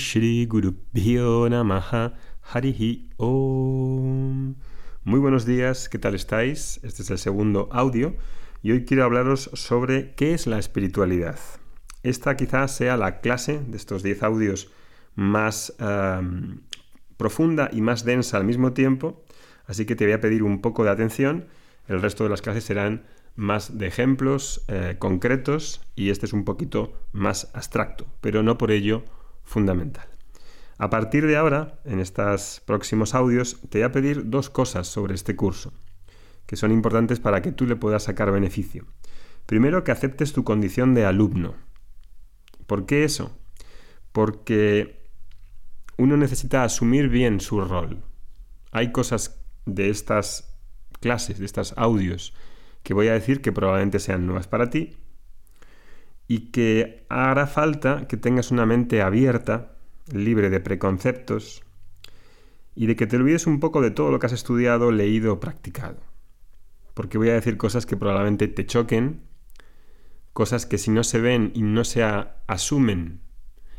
[0.00, 0.48] Shri
[1.50, 4.54] Namaha Harihi Om.
[5.04, 6.80] Muy buenos días, ¿qué tal estáis?
[6.82, 8.16] Este es el segundo audio
[8.62, 11.38] y hoy quiero hablaros sobre qué es la espiritualidad.
[12.02, 14.70] Esta quizás sea la clase de estos 10 audios
[15.16, 15.74] más
[17.18, 19.22] profunda y más densa al mismo tiempo,
[19.66, 21.46] así que te voy a pedir un poco de atención.
[21.88, 23.04] El resto de las clases serán
[23.36, 28.70] más de ejemplos eh, concretos y este es un poquito más abstracto, pero no por
[28.70, 29.04] ello
[29.50, 30.08] fundamental.
[30.78, 35.14] A partir de ahora, en estos próximos audios, te voy a pedir dos cosas sobre
[35.14, 35.74] este curso,
[36.46, 38.86] que son importantes para que tú le puedas sacar beneficio.
[39.46, 41.54] Primero, que aceptes tu condición de alumno.
[42.68, 43.36] ¿Por qué eso?
[44.12, 45.04] Porque
[45.98, 48.04] uno necesita asumir bien su rol.
[48.70, 50.56] Hay cosas de estas
[51.00, 52.34] clases, de estos audios,
[52.84, 54.96] que voy a decir que probablemente sean nuevas para ti
[56.30, 59.72] y que hará falta que tengas una mente abierta,
[60.12, 61.64] libre de preconceptos
[62.76, 65.40] y de que te olvides un poco de todo lo que has estudiado, leído o
[65.40, 65.96] practicado.
[66.94, 69.22] Porque voy a decir cosas que probablemente te choquen,
[70.32, 72.04] cosas que si no se ven y no se
[72.46, 73.22] asumen,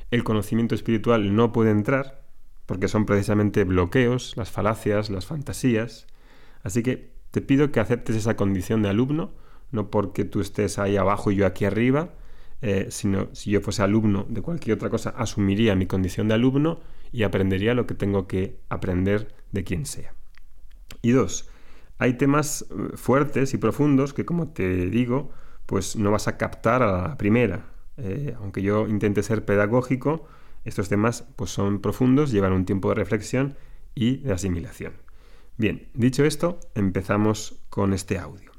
[0.09, 2.25] el conocimiento espiritual no puede entrar,
[2.65, 6.05] porque son precisamente bloqueos, las falacias, las fantasías.
[6.63, 9.31] Así que te pido que aceptes esa condición de alumno,
[9.71, 12.11] no porque tú estés ahí abajo y yo aquí arriba,
[12.61, 16.79] eh, sino si yo fuese alumno de cualquier otra cosa, asumiría mi condición de alumno
[17.11, 20.13] y aprendería lo que tengo que aprender de quien sea.
[21.01, 21.49] Y dos,
[21.97, 25.31] hay temas eh, fuertes y profundos que, como te digo,
[25.65, 27.65] pues no vas a captar a la primera.
[27.97, 30.27] Eh, aunque yo intente ser pedagógico,
[30.63, 33.55] estos temas pues son profundos, llevan un tiempo de reflexión
[33.95, 34.93] y de asimilación.
[35.57, 38.51] Bien, dicho esto, empezamos con este audio.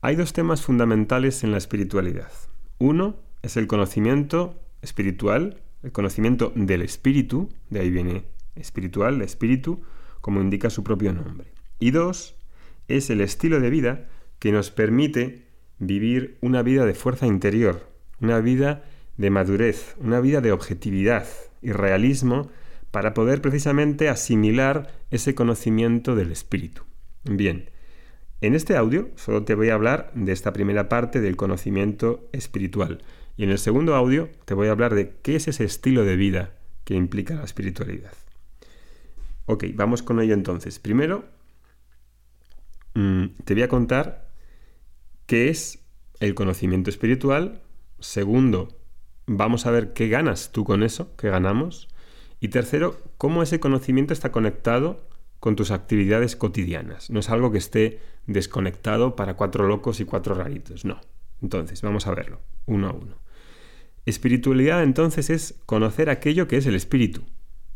[0.00, 2.32] Hay dos temas fundamentales en la espiritualidad.
[2.78, 9.82] Uno es el conocimiento espiritual, el conocimiento del espíritu, de ahí viene espiritual, espíritu,
[10.20, 11.52] como indica su propio nombre.
[11.78, 12.36] Y dos,
[12.88, 14.08] es el estilo de vida
[14.38, 15.46] que nos permite
[15.78, 17.88] vivir una vida de fuerza interior,
[18.20, 18.84] una vida
[19.16, 21.26] de madurez, una vida de objetividad
[21.60, 22.50] y realismo
[22.90, 26.82] para poder precisamente asimilar ese conocimiento del espíritu.
[27.24, 27.70] Bien,
[28.42, 33.00] en este audio solo te voy a hablar de esta primera parte del conocimiento espiritual
[33.36, 36.16] y en el segundo audio te voy a hablar de qué es ese estilo de
[36.16, 36.54] vida
[36.84, 38.12] que implica la espiritualidad.
[39.46, 40.80] Ok, vamos con ello entonces.
[40.80, 41.24] Primero,
[42.94, 44.28] mm, te voy a contar
[45.26, 45.78] qué es
[46.18, 47.62] el conocimiento espiritual.
[48.00, 48.76] Segundo,
[49.26, 51.88] vamos a ver qué ganas tú con eso, qué ganamos.
[52.40, 55.08] Y tercero, cómo ese conocimiento está conectado
[55.42, 57.10] con tus actividades cotidianas.
[57.10, 57.98] No es algo que esté
[58.28, 61.00] desconectado para cuatro locos y cuatro raritos, no.
[61.42, 63.16] Entonces, vamos a verlo, uno a uno.
[64.06, 67.24] Espiritualidad entonces es conocer aquello que es el espíritu.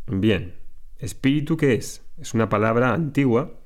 [0.06, 0.54] Bien,
[1.00, 2.04] ¿espíritu qué es?
[2.18, 3.58] Es una palabra antigua.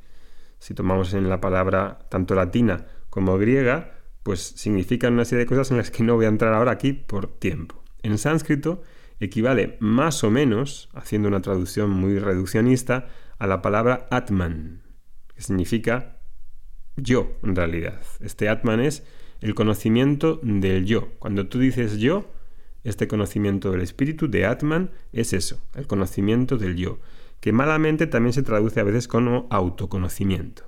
[0.61, 5.73] Si tomamos en la palabra tanto latina como griega, pues significan una serie de cosas
[5.73, 7.85] en las que no voy a entrar ahora aquí por tiempo.
[8.03, 8.83] En sánscrito
[9.21, 13.09] equivale más o menos, haciendo una traducción muy reduccionista,
[13.41, 14.83] a la palabra Atman,
[15.35, 16.19] que significa
[16.97, 18.01] yo en realidad.
[18.21, 19.03] Este Atman es
[19.41, 21.15] el conocimiento del yo.
[21.19, 22.31] Cuando tú dices yo,
[22.85, 27.01] este conocimiento del espíritu de Atman es eso, el conocimiento del yo,
[27.41, 30.65] que malamente también se traduce a veces como autoconocimiento.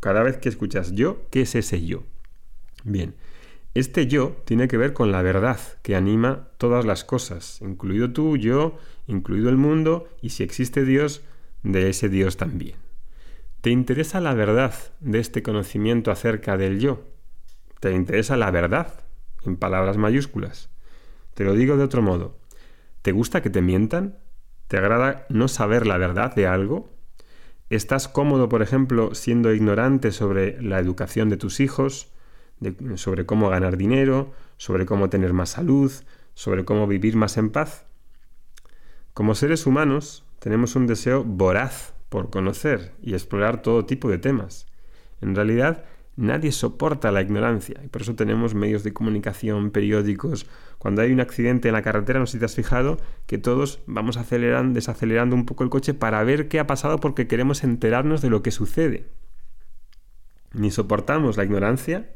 [0.00, 2.02] Cada vez que escuchas yo, ¿qué es ese yo?
[2.82, 3.14] Bien,
[3.74, 8.36] este yo tiene que ver con la verdad que anima todas las cosas, incluido tú,
[8.36, 8.76] yo,
[9.06, 11.22] incluido el mundo y si existe Dios,
[11.62, 12.76] de ese Dios también.
[13.60, 17.04] ¿Te interesa la verdad de este conocimiento acerca del yo?
[17.80, 19.04] ¿Te interesa la verdad?
[19.44, 20.70] En palabras mayúsculas.
[21.34, 22.38] Te lo digo de otro modo.
[23.02, 24.18] ¿Te gusta que te mientan?
[24.68, 26.90] ¿Te agrada no saber la verdad de algo?
[27.70, 32.12] ¿Estás cómodo, por ejemplo, siendo ignorante sobre la educación de tus hijos?
[32.96, 35.90] sobre cómo ganar dinero, sobre cómo tener más salud,
[36.34, 37.86] sobre cómo vivir más en paz.
[39.14, 44.66] Como seres humanos tenemos un deseo voraz por conocer y explorar todo tipo de temas.
[45.20, 45.84] En realidad,
[46.16, 50.46] nadie soporta la ignorancia y por eso tenemos medios de comunicación, periódicos.
[50.78, 53.80] Cuando hay un accidente en la carretera, no sé si te has fijado que todos
[53.86, 58.20] vamos acelerando, desacelerando un poco el coche para ver qué ha pasado porque queremos enterarnos
[58.20, 59.06] de lo que sucede.
[60.52, 62.10] Ni soportamos la ignorancia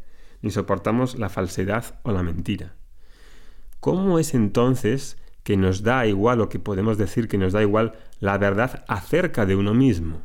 [0.44, 2.75] ni soportamos la falsedad o la mentira.
[3.81, 7.93] ¿Cómo es entonces que nos da igual o que podemos decir que nos da igual
[8.19, 10.23] la verdad acerca de uno mismo?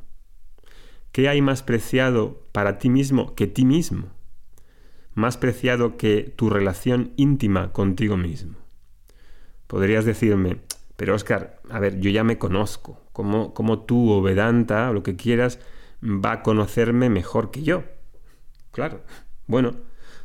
[1.11, 4.07] ¿Qué hay más preciado para ti mismo que ti mismo?
[5.13, 8.55] Más preciado que tu relación íntima contigo mismo.
[9.67, 10.61] Podrías decirme,
[10.95, 13.01] Pero Oscar, a ver, yo ya me conozco.
[13.13, 15.59] ¿Cómo, cómo tú o Vedanta o lo que quieras
[16.03, 17.83] va a conocerme mejor que yo?
[18.71, 19.01] Claro.
[19.47, 19.75] Bueno,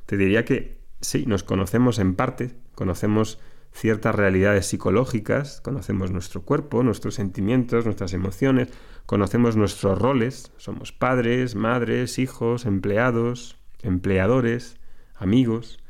[0.06, 3.38] te diría que sí, nos conocemos en parte, conocemos
[3.74, 8.68] ciertas realidades psicológicas, conocemos nuestro cuerpo, nuestros sentimientos, nuestras emociones,
[9.04, 14.76] conocemos nuestros roles, somos padres, madres, hijos, empleados, empleadores,
[15.16, 15.80] amigos,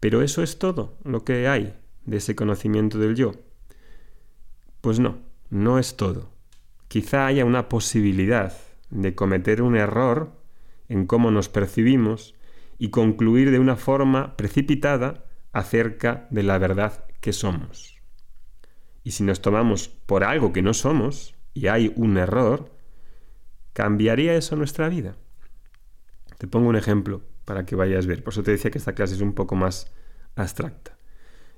[0.00, 1.74] pero eso es todo lo que hay
[2.06, 3.34] de ese conocimiento del yo.
[4.80, 5.18] Pues no,
[5.50, 6.30] no es todo.
[6.88, 8.54] Quizá haya una posibilidad
[8.90, 10.32] de cometer un error
[10.88, 12.34] en cómo nos percibimos
[12.78, 18.02] y concluir de una forma precipitada acerca de la verdad que somos.
[19.02, 22.70] Y si nos tomamos por algo que no somos y hay un error,
[23.72, 25.16] ¿cambiaría eso nuestra vida?
[26.36, 28.22] Te pongo un ejemplo para que vayas a ver.
[28.22, 29.90] Por eso te decía que esta clase es un poco más
[30.36, 30.98] abstracta.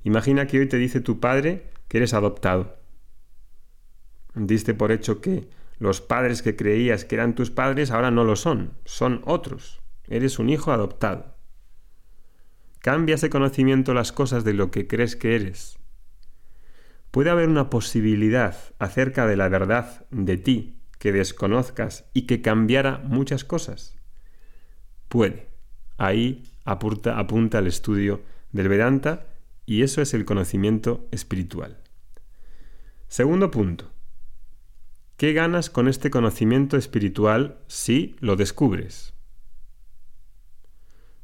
[0.05, 2.79] Imagina que hoy te dice tu padre que eres adoptado.
[4.37, 5.49] Diste por hecho que
[5.81, 9.83] los padres que creías que eran tus padres ahora no lo son, son otros.
[10.07, 11.36] Eres un hijo adoptado.
[12.87, 15.77] ¿Cambia ese conocimiento las cosas de lo que crees que eres?
[17.11, 22.99] ¿Puede haber una posibilidad acerca de la verdad de ti que desconozcas y que cambiara
[22.99, 23.97] muchas cosas?
[25.09, 25.49] Puede.
[25.97, 28.21] Ahí apunta, apunta el estudio
[28.53, 29.27] del Vedanta
[29.67, 31.79] y eso es el conocimiento espiritual.
[33.09, 33.91] Segundo punto.
[35.17, 39.16] ¿Qué ganas con este conocimiento espiritual si lo descubres?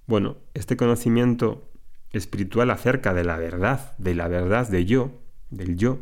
[0.07, 1.71] Bueno, este conocimiento
[2.11, 5.21] espiritual acerca de la verdad, de la verdad de yo,
[5.51, 6.01] del yo,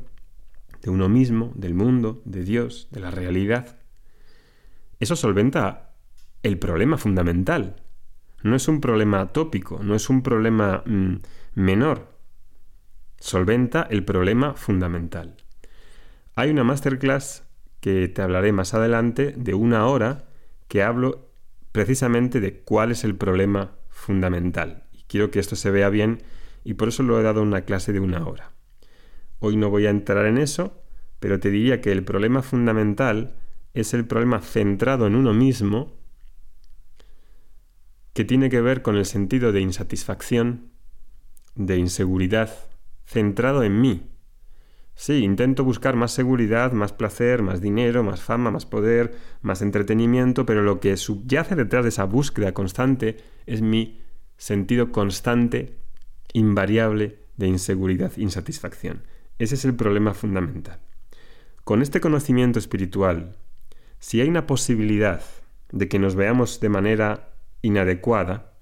[0.82, 3.76] de uno mismo, del mundo, de Dios, de la realidad,
[4.98, 5.92] eso solventa
[6.42, 7.76] el problema fundamental.
[8.42, 11.16] No es un problema tópico, no es un problema mm,
[11.54, 12.08] menor.
[13.18, 15.36] Solventa el problema fundamental.
[16.34, 17.44] Hay una masterclass
[17.80, 20.24] que te hablaré más adelante de una hora
[20.68, 21.30] que hablo
[21.72, 24.84] precisamente de cuál es el problema fundamental.
[24.92, 26.22] Y quiero que esto se vea bien
[26.64, 28.52] y por eso lo he dado una clase de una hora.
[29.38, 30.82] Hoy no voy a entrar en eso,
[31.20, 33.36] pero te diría que el problema fundamental
[33.74, 35.94] es el problema centrado en uno mismo
[38.12, 40.72] que tiene que ver con el sentido de insatisfacción,
[41.54, 42.50] de inseguridad,
[43.06, 44.09] centrado en mí.
[45.00, 50.44] Sí, intento buscar más seguridad, más placer, más dinero, más fama, más poder, más entretenimiento,
[50.44, 53.16] pero lo que subyace detrás de esa búsqueda constante
[53.46, 54.02] es mi
[54.36, 55.78] sentido constante,
[56.34, 59.04] invariable de inseguridad, insatisfacción.
[59.38, 60.80] Ese es el problema fundamental.
[61.64, 63.38] Con este conocimiento espiritual,
[64.00, 65.22] si hay una posibilidad
[65.72, 67.32] de que nos veamos de manera
[67.62, 68.52] inadecuada,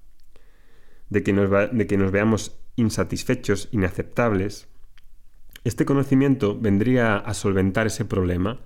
[1.09, 4.69] de que nos, de que nos veamos insatisfechos, inaceptables,
[5.63, 8.61] este conocimiento vendría a solventar ese problema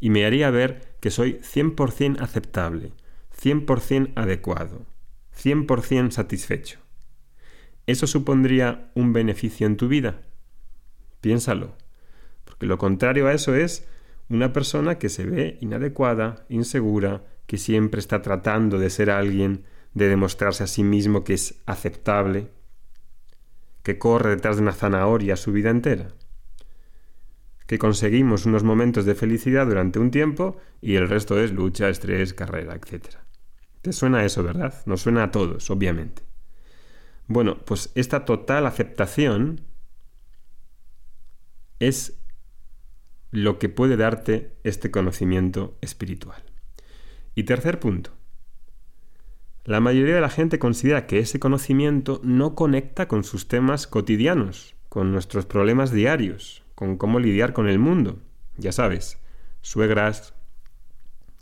[0.00, 2.92] y me haría ver que soy 100% aceptable,
[3.40, 4.86] 100% adecuado,
[5.36, 6.80] 100% satisfecho.
[7.86, 10.22] ¿Eso supondría un beneficio en tu vida?
[11.20, 11.74] Piénsalo,
[12.44, 13.86] porque lo contrario a eso es
[14.28, 19.64] una persona que se ve inadecuada, insegura, que siempre está tratando de ser alguien,
[19.94, 22.50] de demostrarse a sí mismo que es aceptable,
[23.82, 26.08] que corre detrás de una zanahoria su vida entera
[27.68, 32.32] que conseguimos unos momentos de felicidad durante un tiempo y el resto es lucha, estrés,
[32.32, 33.16] carrera, etc.
[33.82, 34.74] ¿Te suena eso, verdad?
[34.86, 36.22] Nos suena a todos, obviamente.
[37.26, 39.60] Bueno, pues esta total aceptación
[41.78, 42.18] es
[43.32, 46.42] lo que puede darte este conocimiento espiritual.
[47.34, 48.12] Y tercer punto.
[49.64, 54.74] La mayoría de la gente considera que ese conocimiento no conecta con sus temas cotidianos,
[54.88, 58.20] con nuestros problemas diarios, con cómo lidiar con el mundo.
[58.56, 59.18] Ya sabes,
[59.62, 60.32] suegras,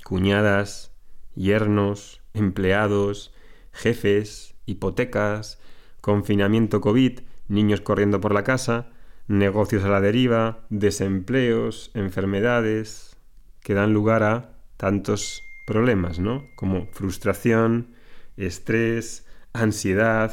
[0.03, 0.93] cuñadas,
[1.35, 3.35] yernos, empleados,
[3.71, 5.61] jefes, hipotecas,
[6.01, 8.89] confinamiento COVID, niños corriendo por la casa,
[9.29, 13.15] negocios a la deriva, desempleos, enfermedades,
[13.61, 16.47] que dan lugar a tantos problemas, ¿no?
[16.57, 17.93] Como frustración,
[18.39, 20.33] estrés, ansiedad,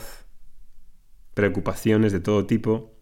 [1.33, 2.93] preocupaciones de todo tipo.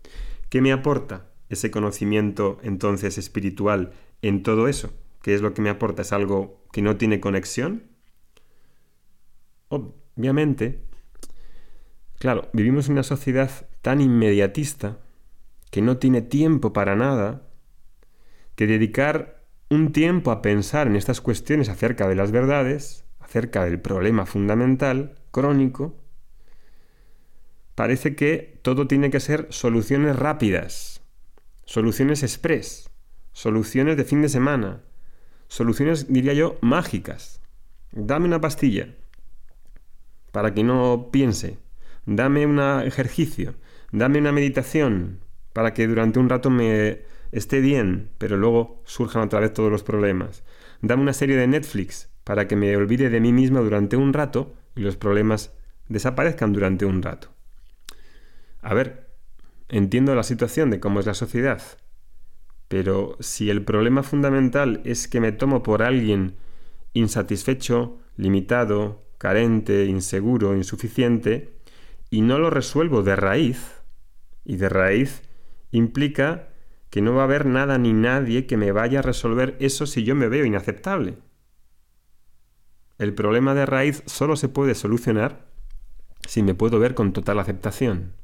[0.49, 1.30] ¿Qué me aporta?
[1.51, 4.91] Ese conocimiento entonces espiritual en todo eso?
[5.21, 6.01] ¿Qué es lo que me aporta?
[6.01, 7.83] ¿Es algo que no tiene conexión?
[9.69, 10.83] Obviamente,
[12.17, 14.99] claro, vivimos en una sociedad tan inmediatista
[15.69, 17.47] que no tiene tiempo para nada,
[18.55, 23.79] que dedicar un tiempo a pensar en estas cuestiones acerca de las verdades, acerca del
[23.79, 25.95] problema fundamental, crónico,
[27.75, 31.00] parece que todo tiene que ser soluciones rápidas,
[31.71, 32.89] soluciones express.
[33.31, 34.81] soluciones de fin de semana,
[35.47, 37.39] soluciones, diría yo, mágicas.
[37.93, 38.89] Dame una pastilla
[40.33, 41.59] para que no piense,
[42.05, 43.55] dame un ejercicio,
[43.93, 45.21] dame una meditación
[45.53, 49.83] para que durante un rato me esté bien, pero luego surjan otra vez todos los
[49.83, 50.43] problemas.
[50.81, 54.53] Dame una serie de Netflix para que me olvide de mí misma durante un rato
[54.75, 55.53] y los problemas
[55.87, 57.29] desaparezcan durante un rato.
[58.61, 59.10] A ver,
[59.71, 61.61] entiendo la situación de cómo es la sociedad,
[62.67, 66.35] pero si el problema fundamental es que me tomo por alguien
[66.93, 71.53] insatisfecho, limitado, carente, inseguro, insuficiente,
[72.09, 73.81] y no lo resuelvo de raíz,
[74.43, 75.21] y de raíz
[75.71, 76.49] implica
[76.89, 80.03] que no va a haber nada ni nadie que me vaya a resolver eso si
[80.03, 81.17] yo me veo inaceptable.
[82.97, 85.45] El problema de raíz solo se puede solucionar
[86.27, 88.20] si me puedo ver con total aceptación.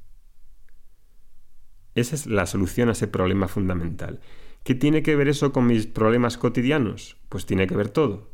[1.97, 4.19] Esa es la solución a ese problema fundamental.
[4.63, 7.17] ¿Qué tiene que ver eso con mis problemas cotidianos?
[7.27, 8.29] Pues tiene que ver todo.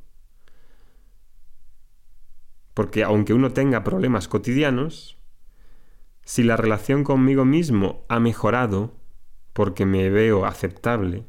[2.73, 5.17] Porque aunque uno tenga problemas cotidianos,
[6.25, 8.97] si la relación conmigo mismo ha mejorado
[9.53, 11.25] porque me veo aceptable,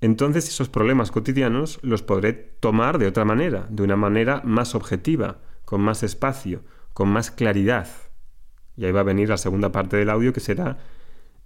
[0.00, 5.42] entonces esos problemas cotidianos los podré tomar de otra manera, de una manera más objetiva,
[5.66, 6.62] con más espacio,
[6.94, 8.07] con más claridad.
[8.78, 10.78] Y ahí va a venir la segunda parte del audio que será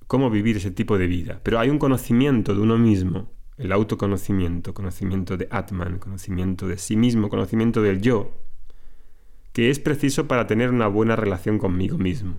[0.07, 1.41] cómo vivir ese tipo de vida.
[1.43, 6.95] Pero hay un conocimiento de uno mismo, el autoconocimiento, conocimiento de Atman, conocimiento de sí
[6.95, 8.37] mismo, conocimiento del yo,
[9.55, 12.37] que es preciso para tener una buena relación conmigo mismo,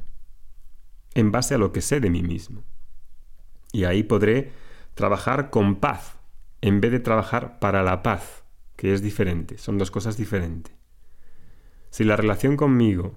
[1.15, 2.63] en base a lo que sé de mí mismo.
[3.71, 4.51] Y ahí podré
[4.93, 6.19] trabajar con paz,
[6.61, 8.43] en vez de trabajar para la paz,
[8.75, 10.75] que es diferente, son dos cosas diferentes.
[11.89, 13.15] Si la relación conmigo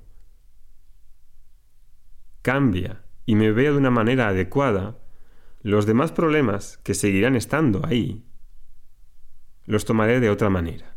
[2.46, 5.00] cambia y me veo de una manera adecuada,
[5.62, 8.24] los demás problemas que seguirán estando ahí,
[9.64, 10.96] los tomaré de otra manera.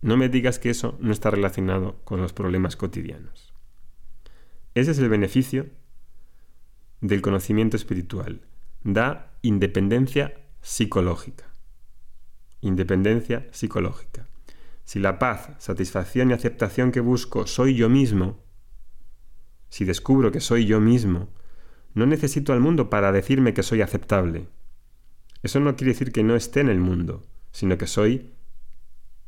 [0.00, 3.52] No me digas que eso no está relacionado con los problemas cotidianos.
[4.74, 5.66] Ese es el beneficio
[7.02, 8.40] del conocimiento espiritual.
[8.84, 11.44] Da independencia psicológica.
[12.62, 14.28] Independencia psicológica.
[14.84, 18.43] Si la paz, satisfacción y aceptación que busco soy yo mismo,
[19.74, 21.30] si descubro que soy yo mismo,
[21.94, 24.46] no necesito al mundo para decirme que soy aceptable.
[25.42, 28.34] Eso no quiere decir que no esté en el mundo, sino que soy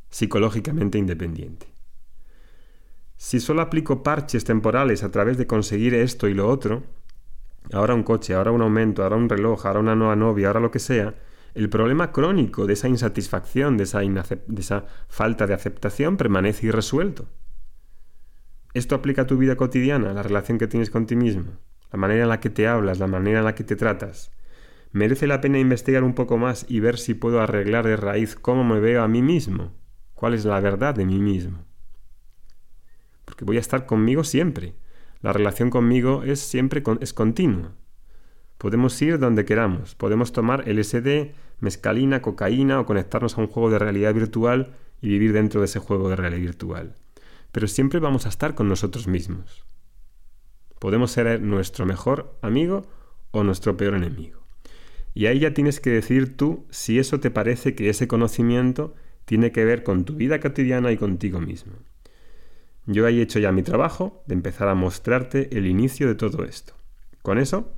[0.09, 1.67] psicológicamente independiente.
[3.17, 6.83] Si solo aplico parches temporales a través de conseguir esto y lo otro,
[7.73, 10.71] ahora un coche, ahora un aumento, ahora un reloj, ahora una nueva novia, ahora lo
[10.71, 11.13] que sea,
[11.55, 17.27] el problema crónico de esa insatisfacción, de esa, de esa falta de aceptación permanece irresuelto.
[18.77, 21.45] Esto aplica a tu vida cotidiana, la relación que tienes con ti mismo,
[21.91, 24.29] la manera en la que te hablas, la manera en la que te tratas.
[24.91, 28.63] Merece la pena investigar un poco más y ver si puedo arreglar de raíz cómo
[28.63, 29.73] me veo a mí mismo,
[30.13, 31.65] cuál es la verdad de mí mismo.
[33.25, 34.75] Porque voy a estar conmigo siempre.
[35.21, 37.71] La relación conmigo es siempre es continua.
[38.59, 41.31] Podemos ir donde queramos, podemos tomar LSD,
[41.61, 45.79] mescalina, cocaína o conectarnos a un juego de realidad virtual y vivir dentro de ese
[45.79, 46.95] juego de realidad virtual
[47.57, 49.65] pero siempre vamos a estar con nosotros mismos.
[50.77, 52.85] Podemos ser nuestro mejor amigo
[53.31, 54.43] o nuestro peor enemigo.
[55.15, 58.93] Y ahí ya tienes que decir tú si eso te parece que ese conocimiento
[59.25, 61.73] tiene que ver con tu vida cotidiana y contigo mismo.
[62.85, 66.75] Yo he hecho ya mi trabajo de empezar a mostrarte el inicio de todo esto.
[67.23, 67.73] Con eso,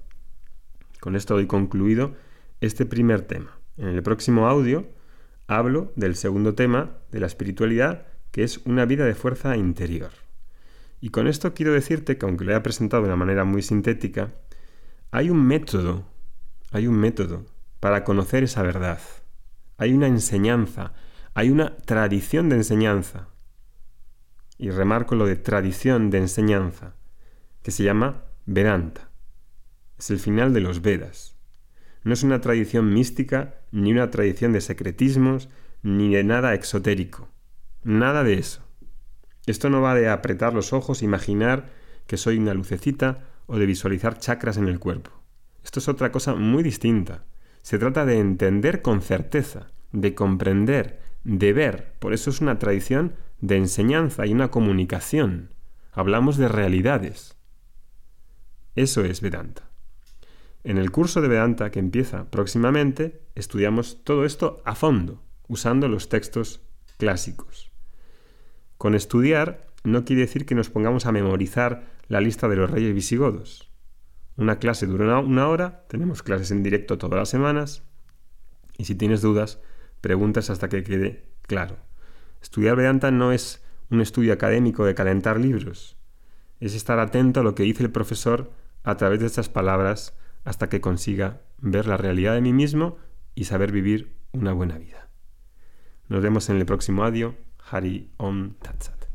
[1.00, 2.16] con esto doy concluido
[2.60, 3.58] este primer tema.
[3.78, 4.90] En el próximo audio
[5.48, 10.12] hablo del segundo tema de la espiritualidad que es una vida de fuerza interior.
[11.02, 14.34] Y con esto quiero decirte que aunque lo haya presentado de una manera muy sintética,
[15.12, 16.06] hay un método,
[16.72, 17.46] hay un método
[17.80, 19.00] para conocer esa verdad.
[19.78, 20.94] Hay una enseñanza,
[21.34, 23.30] hay una tradición de enseñanza.
[24.58, 26.96] Y remarco lo de tradición de enseñanza,
[27.64, 29.10] que se llama Vedanta.
[29.98, 31.38] Es el final de los Vedas.
[32.04, 35.50] No es una tradición mística, ni una tradición de secretismos,
[35.82, 37.30] ni de nada exotérico.
[37.84, 38.62] Nada de eso.
[39.46, 41.70] Esto no va de apretar los ojos, imaginar
[42.08, 45.12] que soy una lucecita o de visualizar chakras en el cuerpo.
[45.64, 47.24] Esto es otra cosa muy distinta.
[47.62, 51.94] Se trata de entender con certeza, de comprender, de ver.
[52.00, 55.52] Por eso es una tradición de enseñanza y una comunicación.
[55.92, 57.38] Hablamos de realidades.
[58.76, 59.70] Eso es Vedanta.
[60.64, 66.10] En el curso de Vedanta que empieza próximamente, estudiamos todo esto a fondo, usando los
[66.10, 66.62] textos
[66.98, 67.69] clásicos.
[68.80, 72.96] Con estudiar no quiere decir que nos pongamos a memorizar la lista de los reyes
[72.96, 73.70] visigodos.
[74.38, 77.84] Una clase dura una hora, tenemos clases en directo todas las semanas
[78.78, 79.60] y si tienes dudas,
[80.00, 81.76] preguntas hasta que quede claro.
[82.42, 85.98] Estudiar Vedanta no es un estudio académico de calentar libros,
[86.62, 88.54] es estar atento a lo que dice el profesor
[88.86, 92.96] a través de estas palabras hasta que consiga ver la realidad de mí mismo
[93.36, 95.10] y saber vivir una buena vida.
[96.08, 97.36] Nos vemos en el próximo audio.
[97.60, 99.08] Hari Om Tatsat.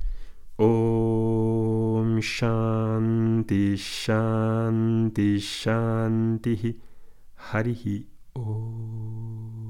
[0.58, 6.76] Om Shanti Shanti Shanti
[7.36, 9.63] Harihi Om.